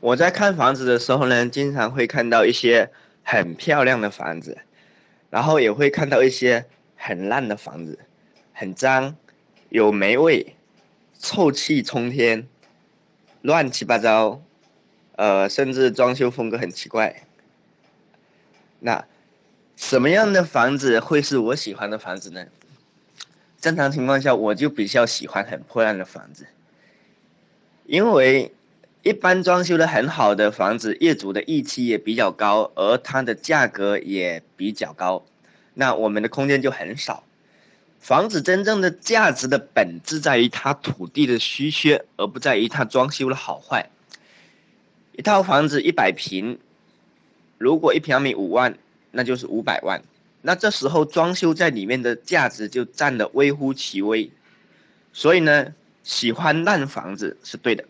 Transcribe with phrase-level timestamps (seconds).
[0.00, 2.90] 我在看房子的时候呢，经常会看到一些
[3.24, 4.58] 很漂亮的房子，
[5.30, 7.98] 然后也会看到一些很烂的房子，
[8.52, 9.16] 很脏，
[9.70, 10.54] 有霉味，
[11.18, 12.46] 臭气冲天，
[13.40, 14.42] 乱七八糟，
[15.16, 17.22] 呃，甚至装修风格很奇怪。
[18.80, 19.06] 那
[19.76, 22.46] 什么样的房子会是我喜欢的房子呢？
[23.60, 26.46] 正常情况下，我就比较喜欢很破烂的房子，
[27.86, 28.52] 因为。
[29.06, 35.24] 一般装修的很好的房子，业主的预期也比较高，而它的价格也比较高，
[35.74, 37.22] 那我们的空间就很少。
[38.00, 43.88] 房子真正的价值的本质在于它土地的稀缺，而不在于它装修的好坏。
[45.12, 46.58] 一套房子一百平，
[47.58, 48.76] 如果一平米五万，
[49.12, 50.02] 那就是五百万，
[50.42, 54.28] 那这时候装修在里面的价值就占得微乎其微。
[55.12, 57.84] 所以呢，喜欢烂房子是对的。